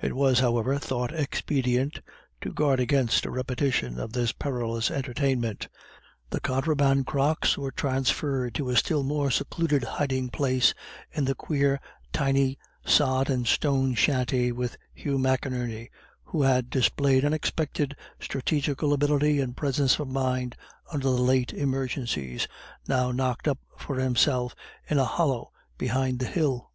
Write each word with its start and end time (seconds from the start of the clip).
It 0.00 0.14
was, 0.14 0.38
however, 0.38 0.78
thought 0.78 1.12
expedient 1.12 2.00
to 2.42 2.52
guard 2.52 2.78
against 2.78 3.26
a 3.26 3.30
repetition 3.32 3.98
of 3.98 4.12
this 4.12 4.30
perilous 4.30 4.88
entertainment, 4.88 5.64
and 5.64 5.72
the 6.30 6.38
contraband 6.40 7.06
crocks 7.06 7.58
were 7.58 7.72
transferred 7.72 8.54
to 8.54 8.70
a 8.70 8.76
still 8.76 9.02
more 9.02 9.32
secluded 9.32 9.82
hiding 9.82 10.28
place 10.30 10.74
in 11.10 11.24
the 11.24 11.34
queer 11.34 11.80
tiny 12.12 12.56
sod 12.86 13.28
and 13.28 13.48
stone 13.48 13.94
shanty 13.96 14.52
with 14.52 14.76
Hugh 14.94 15.18
McInerney, 15.18 15.88
who 16.26 16.42
had 16.42 16.70
displayed 16.70 17.24
unexpected 17.24 17.96
strategical 18.20 18.92
ability 18.92 19.40
and 19.40 19.56
presence 19.56 19.98
of 19.98 20.06
mind 20.06 20.54
under 20.92 21.08
late 21.08 21.52
emergencies, 21.52 22.46
now 22.86 23.10
knocked 23.10 23.48
up 23.48 23.58
for 23.76 23.96
himself 23.96 24.54
in 24.88 24.98
a 24.98 25.04
hollow 25.04 25.50
behind 25.76 26.20
the 26.20 26.26
hill. 26.26 26.70